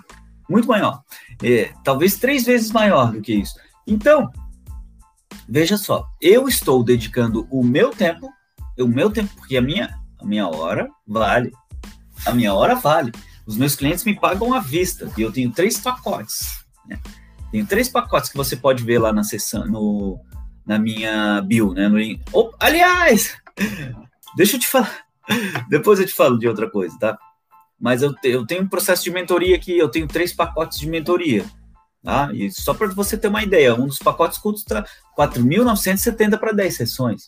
[0.49, 1.03] muito maior.
[1.43, 3.55] É, talvez três vezes maior do que isso.
[3.85, 4.31] Então,
[5.47, 8.29] veja só, eu estou dedicando o meu tempo,
[8.79, 11.51] o meu tempo, porque a minha, a minha hora vale.
[12.25, 13.11] A minha hora vale.
[13.45, 16.65] Os meus clientes me pagam à vista e eu tenho três pacotes.
[16.85, 16.99] Né?
[17.51, 20.19] Tenho três pacotes que você pode ver lá na sessão, no,
[20.65, 21.87] na minha bio, né?
[21.87, 21.97] No,
[22.33, 23.37] oh, aliás,
[24.35, 25.05] deixa eu te falar.
[25.69, 27.17] Depois eu te falo de outra coisa, tá?
[27.79, 31.45] Mas eu, eu tenho um processo de mentoria aqui, eu tenho três pacotes de mentoria.
[32.03, 32.29] Tá?
[32.33, 34.85] E só para você ter uma ideia, um dos pacotes custa
[35.17, 37.25] 4.970 para 10 sessões.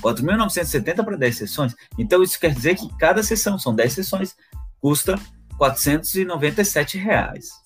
[0.00, 1.76] 4.970 para 10 sessões.
[1.98, 4.36] Então, isso quer dizer que cada sessão, são 10 sessões,
[4.80, 5.18] custa
[5.58, 7.60] 497 reais.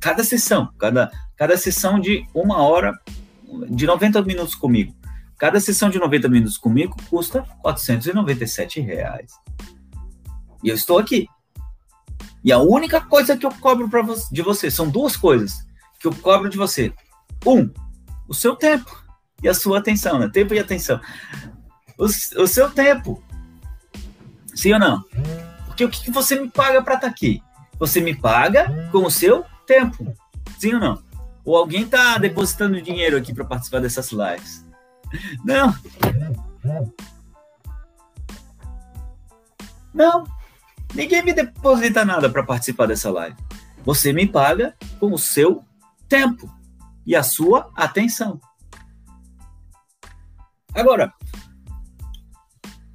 [0.00, 2.98] Cada sessão, cada, cada sessão de uma hora,
[3.70, 4.94] de 90 minutos comigo.
[5.38, 9.32] Cada sessão de 90 minutos comigo custa 497 reais.
[10.62, 11.28] E eu estou aqui.
[12.42, 15.66] E a única coisa que eu cobro você, de você são duas coisas
[15.98, 16.92] que eu cobro de você.
[17.46, 17.70] Um,
[18.28, 19.07] o seu tempo
[19.42, 20.28] e a sua atenção, né?
[20.28, 21.00] Tempo e atenção.
[21.96, 23.22] O, o seu tempo.
[24.54, 25.04] Sim ou não?
[25.66, 27.42] Porque o que, que você me paga para estar tá aqui?
[27.78, 30.12] Você me paga com o seu tempo.
[30.58, 31.02] Sim ou não?
[31.44, 34.66] Ou alguém está depositando dinheiro aqui para participar dessas lives?
[35.44, 35.74] Não.
[39.94, 40.24] Não.
[40.94, 43.36] Ninguém me deposita nada para participar dessa live.
[43.84, 45.64] Você me paga com o seu
[46.08, 46.52] tempo
[47.06, 48.40] e a sua atenção.
[50.80, 51.12] Agora,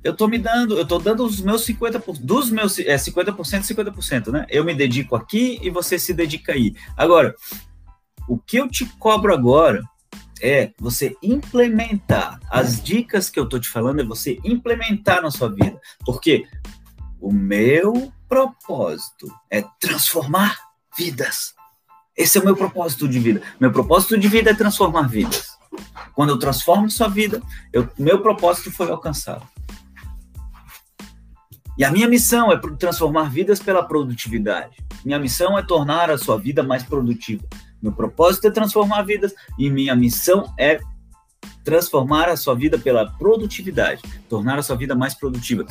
[0.03, 4.31] eu tô me dando, eu tô dando os meus 50%, dos meus é, 50%, 50%,
[4.31, 4.45] né?
[4.49, 6.75] Eu me dedico aqui e você se dedica aí.
[6.97, 7.33] Agora,
[8.27, 9.81] o que eu te cobro agora
[10.41, 15.49] é você implementar as dicas que eu tô te falando, é você implementar na sua
[15.49, 15.79] vida.
[16.05, 16.45] Porque
[17.19, 20.57] o meu propósito é transformar
[20.97, 21.53] vidas.
[22.15, 23.41] Esse é o meu propósito de vida.
[23.59, 25.52] Meu propósito de vida é transformar vidas.
[26.13, 29.47] Quando eu transformo sua vida, eu, meu propósito foi alcançado.
[31.77, 34.77] E a minha missão é transformar vidas pela produtividade.
[35.03, 37.43] Minha missão é tornar a sua vida mais produtiva.
[37.81, 40.79] Meu propósito é transformar vidas e minha missão é
[41.63, 45.65] transformar a sua vida pela produtividade, tornar a sua vida mais produtiva.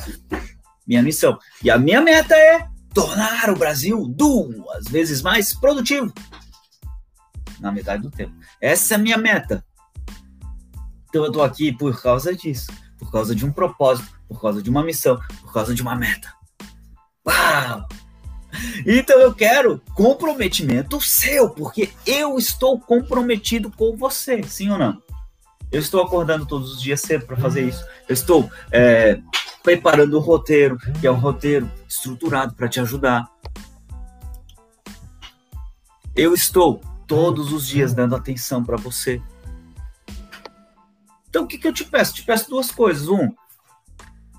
[0.85, 1.39] Minha missão.
[1.63, 6.13] E a minha meta é tornar o Brasil duas vezes mais produtivo
[7.59, 8.35] na metade do tempo.
[8.61, 9.65] Essa é a minha meta.
[11.13, 14.69] Então eu tô aqui por causa disso, por causa de um propósito, por causa de
[14.71, 16.33] uma missão, por causa de uma meta.
[17.23, 17.87] Uau!
[18.83, 24.99] Então eu quero comprometimento seu, porque eu estou comprometido com você, sim ou não?
[25.71, 27.85] Eu estou acordando todos os dias cedo para fazer isso.
[28.09, 29.19] Eu estou é,
[29.61, 33.29] preparando um roteiro, que é um roteiro estruturado para te ajudar.
[36.15, 39.21] Eu estou todos os dias dando atenção para você.
[41.33, 42.13] Então o que, que eu te peço?
[42.13, 43.07] Te peço duas coisas.
[43.07, 43.33] Um,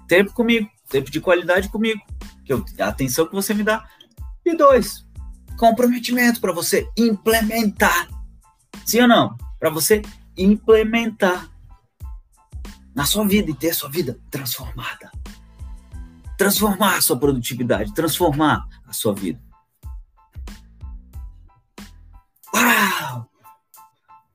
[0.06, 2.00] tempo comigo, tempo de qualidade comigo,
[2.44, 3.84] que eu, a atenção que você me dá.
[4.46, 5.04] E dois,
[5.58, 8.08] comprometimento para você implementar.
[8.86, 9.36] Sim ou não?
[9.58, 10.02] Para você
[10.38, 11.50] implementar
[12.94, 15.10] na sua vida e ter a sua vida transformada.
[16.38, 19.42] Transformar a sua produtividade, transformar a sua vida.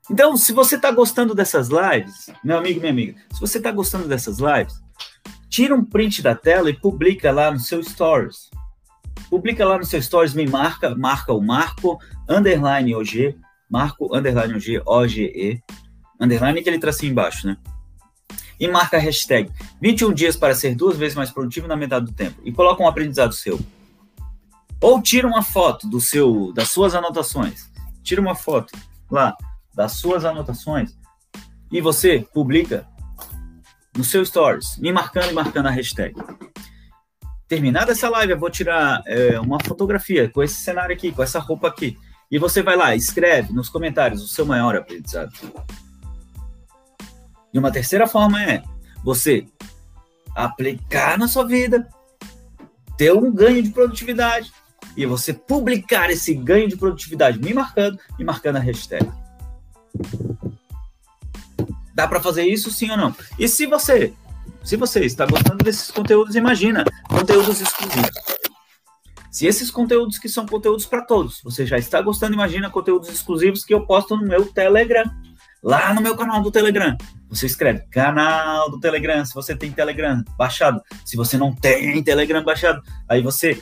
[0.09, 4.07] Então, se você está gostando dessas lives, meu amigo, minha amiga, se você está gostando
[4.07, 4.81] dessas lives,
[5.47, 8.49] tira um print da tela e publica lá no seu Stories.
[9.29, 13.37] Publica lá no seu Stories, me marca, marca o Marco, underline OG,
[13.69, 15.63] Marco, underline OG, OGE,
[16.19, 17.55] underline que ele tracinho embaixo, né?
[18.59, 22.11] E marca a hashtag 21 dias para ser duas vezes mais produtivo na metade do
[22.11, 22.41] tempo.
[22.43, 23.59] E coloca um aprendizado seu.
[24.81, 27.69] Ou tira uma foto do seu, das suas anotações.
[28.03, 28.73] Tira uma foto
[29.09, 29.35] lá
[29.79, 30.91] das suas anotações
[31.71, 32.85] e você publica
[33.95, 36.13] no seu stories, me marcando e marcando a hashtag.
[37.47, 41.39] Terminada essa live, eu vou tirar é, uma fotografia com esse cenário aqui, com essa
[41.39, 41.97] roupa aqui.
[42.29, 45.31] E você vai lá, escreve nos comentários o seu maior aprendizado.
[47.53, 48.61] E uma terceira forma é
[49.01, 49.45] você
[50.35, 51.87] aplicar na sua vida,
[52.97, 54.51] ter um ganho de produtividade
[54.97, 59.09] e você publicar esse ganho de produtividade me marcando e marcando a hashtag.
[61.93, 63.15] Dá para fazer isso sim ou não?
[63.37, 64.13] E se você,
[64.63, 68.11] se você está gostando desses conteúdos, imagina conteúdos exclusivos.
[69.31, 73.63] Se esses conteúdos que são conteúdos para todos, você já está gostando, imagina conteúdos exclusivos
[73.63, 75.03] que eu posto no meu Telegram
[75.63, 76.97] lá no meu canal do Telegram.
[77.29, 80.81] Você escreve canal do Telegram, se você tem Telegram baixado.
[81.05, 83.61] Se você não tem Telegram baixado, aí você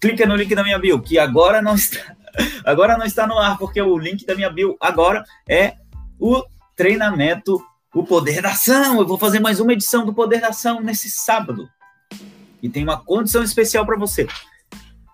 [0.00, 2.14] clica no link da minha bio, que agora não está,
[2.64, 5.74] agora não está no ar, porque o link da minha bio agora é
[6.18, 6.42] o
[6.76, 7.62] treinamento
[7.94, 8.98] O Poder da Ação.
[8.98, 11.68] Eu vou fazer mais uma edição do Poder da Ação nesse sábado.
[12.62, 14.26] E tem uma condição especial para você.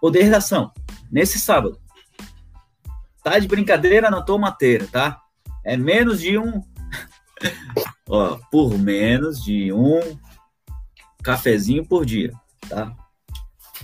[0.00, 0.70] Poder da Ação,
[1.10, 1.78] nesse sábado.
[3.22, 5.20] Tá de brincadeira na tomateira, tá?
[5.64, 6.62] é menos de um.
[8.08, 10.00] ó, por menos de um
[11.22, 12.32] cafezinho por dia,
[12.68, 12.94] tá?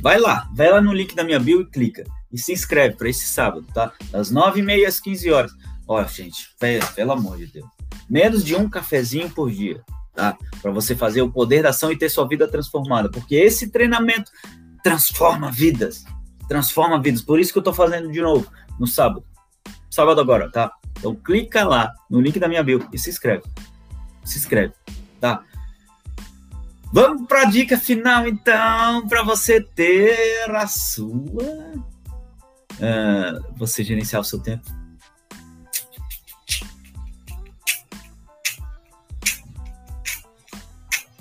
[0.00, 2.04] Vai lá, vai lá no link da minha bio e clica.
[2.32, 3.92] E se inscreve para esse sábado, tá?
[4.10, 5.52] Das 9h30 às 15 horas.
[5.86, 6.50] Ó, gente,
[6.94, 7.68] pelo, amor de Deus.
[8.10, 9.82] Menos de um cafezinho por dia,
[10.14, 10.36] tá?
[10.60, 13.08] Para você fazer o poder da ação e ter sua vida transformada.
[13.08, 14.30] Porque esse treinamento
[14.82, 16.04] transforma vidas.
[16.48, 17.22] Transforma vidas.
[17.22, 19.24] Por isso que eu tô fazendo de novo no sábado.
[19.88, 20.72] Sábado agora, tá?
[20.98, 23.44] Então clica lá no link da minha bio e se inscreve.
[24.24, 24.74] Se inscreve,
[25.20, 25.42] tá?
[26.92, 31.74] Vamos para a dica final então, para você ter a sua
[32.76, 34.70] uh, você gerenciar o seu tempo.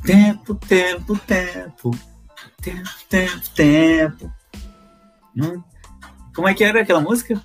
[0.06, 1.92] Tempo, tempo, tempo.
[2.62, 4.34] Tempo, tempo, tempo.
[5.36, 5.64] Hum?
[6.36, 7.42] Como é que era aquela música?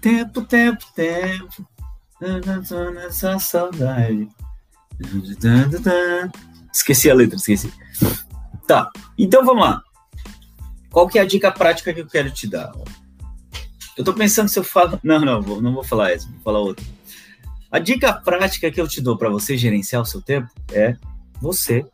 [0.00, 1.66] Tempo, tempo, tempo.
[2.94, 4.28] Nessa saudade.
[6.72, 7.72] Esqueci a letra, esqueci.
[8.66, 9.82] Tá, então vamos lá.
[10.92, 12.72] Qual que é a dica prática que eu quero te dar?
[13.96, 15.00] Eu tô pensando se eu falo.
[15.02, 16.84] Não, não, não vou falar essa, vou falar outra.
[17.70, 20.96] A dica prática que eu te dou para você gerenciar o seu tempo é
[21.40, 21.84] você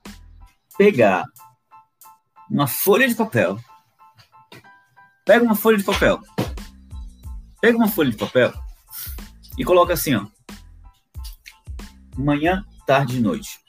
[0.77, 1.25] pegar
[2.51, 3.59] uma folha de papel.
[5.25, 6.21] Pega uma folha de papel
[7.61, 8.53] Pega uma folha de papel
[9.57, 10.27] e coloca assim, ó.
[12.17, 13.61] Manhã, tarde e noite.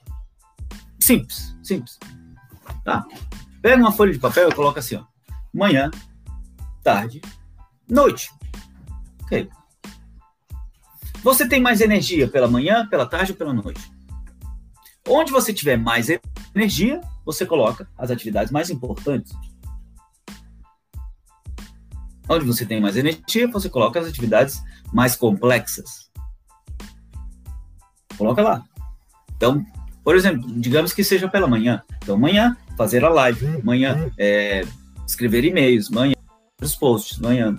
[1.00, 1.98] Simples, simples.
[2.84, 3.06] Tá?
[3.62, 5.09] Pega uma folha de papel e coloca assim, ó.
[5.60, 5.92] Manhã,
[6.82, 7.20] tarde,
[7.86, 8.32] noite.
[9.24, 9.50] Ok.
[11.22, 13.92] Você tem mais energia pela manhã, pela tarde ou pela noite?
[15.06, 16.08] Onde você tiver mais
[16.56, 19.34] energia, você coloca as atividades mais importantes.
[22.30, 26.10] Onde você tem mais energia, você coloca as atividades mais complexas.
[28.18, 28.64] Coloca lá.
[29.36, 29.66] Então,
[30.06, 31.84] por exemplo, digamos que seja pela manhã.
[32.02, 33.46] Então, amanhã, fazer a live.
[33.58, 34.64] Amanhã, é,
[35.10, 35.92] escrever e-mails.
[35.92, 36.16] Amanhã,
[36.62, 37.20] os posts.
[37.20, 37.58] Amanhã.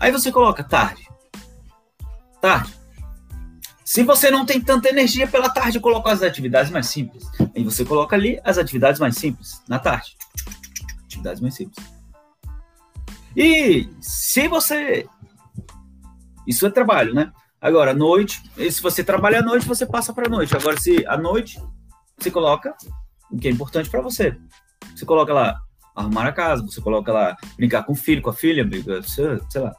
[0.00, 1.06] Aí você coloca tarde.
[2.40, 2.76] Tarde.
[3.84, 7.24] Se você não tem tanta energia pela tarde, coloca as atividades mais simples.
[7.54, 10.16] Aí você coloca ali as atividades mais simples, na tarde.
[11.04, 11.84] Atividades mais simples.
[13.36, 15.06] E se você.
[16.46, 17.32] Isso é trabalho, né?
[17.60, 20.54] Agora, à noite, se você trabalha à noite, você passa para a noite.
[20.56, 21.60] Agora, se à noite,
[22.16, 22.74] você coloca
[23.30, 24.36] o que é importante para você.
[24.94, 25.60] Você coloca lá
[25.94, 28.68] arrumar a casa, você coloca lá brincar com o filho, com a filha,
[29.02, 29.74] sei, sei lá.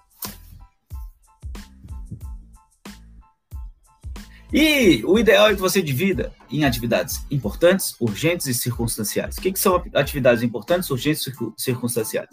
[4.51, 9.37] E o ideal é que você divida em atividades importantes, urgentes e circunstanciais.
[9.37, 12.29] O que, que são atividades importantes, urgentes e circunstanciais?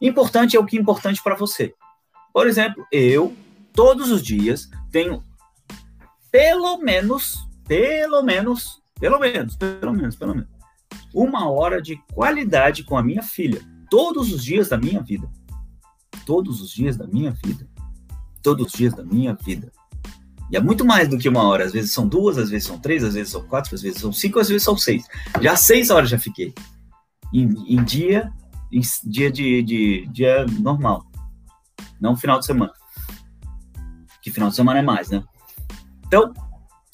[0.00, 1.74] Importante é o que é importante para você.
[2.32, 3.36] Por exemplo, eu,
[3.74, 5.22] todos os dias, tenho
[6.30, 10.57] pelo menos, pelo menos, pelo menos, pelo menos, pelo menos,
[11.22, 13.60] uma hora de qualidade com a minha filha.
[13.90, 15.28] Todos os dias da minha vida.
[16.24, 17.68] Todos os dias da minha vida.
[18.42, 19.72] Todos os dias da minha vida.
[20.50, 21.64] E é muito mais do que uma hora.
[21.64, 24.12] Às vezes são duas, às vezes são três, às vezes são quatro, às vezes são
[24.12, 25.04] cinco, às vezes são seis.
[25.40, 26.54] Já seis horas já fiquei.
[27.34, 28.32] Em, em dia,
[28.70, 31.04] em dia de, de dia normal.
[32.00, 32.72] Não final de semana.
[34.22, 35.24] Que final de semana é mais, né?
[36.06, 36.32] Então,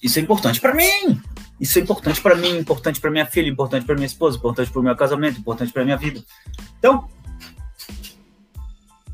[0.03, 1.21] isso é importante para mim.
[1.61, 4.81] Isso é importante para mim, importante para minha filha, importante para minha esposa, importante para
[4.81, 6.23] o meu casamento, importante para minha vida.
[6.79, 7.09] Então,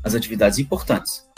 [0.03, 1.29] as atividades importantes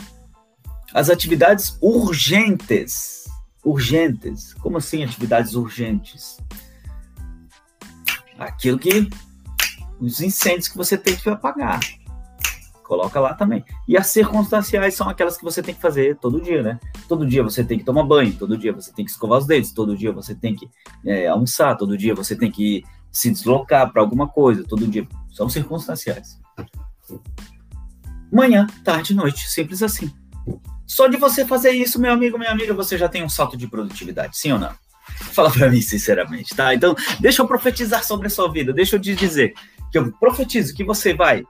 [0.93, 3.23] as atividades urgentes.
[3.63, 4.53] Urgentes.
[4.55, 6.37] Como assim atividades urgentes?
[8.37, 9.09] Aquilo que.
[9.99, 11.79] Os incêndios que você tem que apagar.
[12.83, 13.63] Coloca lá também.
[13.87, 16.79] E as circunstanciais são aquelas que você tem que fazer todo dia, né?
[17.07, 19.71] Todo dia você tem que tomar banho, todo dia você tem que escovar os dentes,
[19.71, 20.69] todo dia você tem que
[21.05, 25.07] é, almoçar, todo dia você tem que se deslocar para alguma coisa, todo dia.
[25.31, 26.39] São circunstanciais.
[28.31, 30.11] Manhã, tarde, noite, simples assim.
[30.85, 33.67] Só de você fazer isso, meu amigo, minha amiga, você já tem um salto de
[33.67, 34.73] produtividade, sim ou não?
[35.31, 36.73] Fala para mim sinceramente, tá?
[36.73, 39.53] Então, deixa eu profetizar sobre a sua vida, deixa eu te dizer
[39.91, 41.43] que eu profetizo que você vai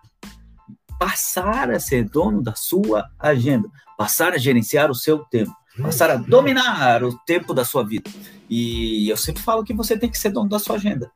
[1.04, 6.16] passar a ser dono da sua agenda, passar a gerenciar o seu tempo, passar a
[6.16, 8.10] dominar o tempo da sua vida.
[8.49, 11.12] E eu sempre falo que você tem que ser dono da sua agenda.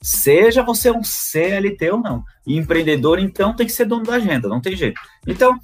[0.00, 2.24] Seja você um CLT ou não.
[2.46, 4.98] E empreendedor, então, tem que ser dono da agenda, não tem jeito.
[5.26, 5.58] Então,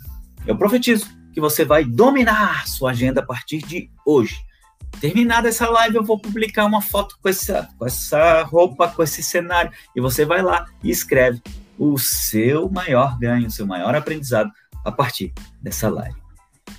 [0.47, 4.37] eu profetizo que você vai dominar sua agenda a partir de hoje.
[5.01, 9.23] Terminada essa live, eu vou publicar uma foto com essa, com essa roupa, com esse
[9.23, 11.41] cenário, e você vai lá e escreve
[11.79, 14.51] o seu maior ganho, o seu maior aprendizado
[14.85, 16.17] a partir dessa live.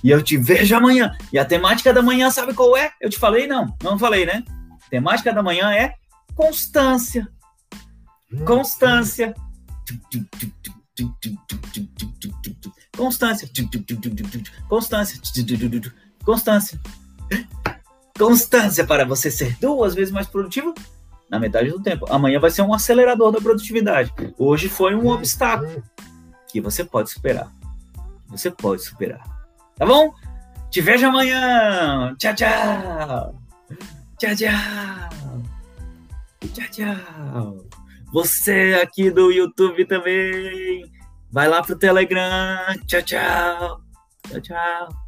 [0.02, 1.16] E eu te vejo amanhã.
[1.32, 2.92] E a temática da manhã, sabe qual é?
[3.00, 3.46] Eu te falei?
[3.46, 4.44] Não, não falei, né?
[4.86, 5.94] A temática da manhã é
[6.34, 7.28] constância.
[8.44, 9.34] Constância.
[12.96, 13.48] Constância.
[14.68, 15.20] Constância.
[16.24, 16.80] Constância.
[18.18, 20.74] Constância para você ser duas vezes mais produtivo
[21.30, 22.06] na metade do tempo.
[22.08, 24.12] Amanhã vai ser um acelerador da produtividade.
[24.38, 25.82] Hoje foi um obstáculo
[26.48, 27.50] que você pode superar.
[28.28, 29.22] Você pode superar.
[29.76, 30.12] Tá bom?
[30.70, 32.14] Te vejo amanhã.
[32.18, 33.34] Tchau, tchau.
[34.18, 35.48] Tchau, tchau.
[36.52, 37.64] Tchau, tchau.
[38.12, 40.90] Você aqui do YouTube também.
[41.30, 42.74] Vai lá pro Telegram.
[42.86, 43.80] Tchau, tchau.
[44.28, 45.07] Tchau, tchau.